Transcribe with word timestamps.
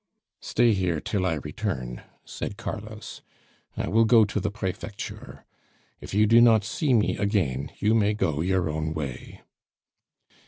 "Stay 0.41 0.73
here 0.73 0.99
till 0.99 1.27
I 1.27 1.35
return," 1.35 2.01
said 2.25 2.57
Carlos; 2.57 3.21
"I 3.77 3.87
will 3.87 4.05
go 4.05 4.25
to 4.25 4.39
the 4.39 4.49
Prefecture. 4.49 5.45
If 5.99 6.11
you 6.15 6.25
do 6.25 6.41
not 6.41 6.63
see 6.63 6.91
me 6.95 7.17
again, 7.17 7.69
you 7.77 7.93
may 7.93 8.15
go 8.15 8.41
your 8.41 8.67
own 8.67 8.95
way." 8.95 9.41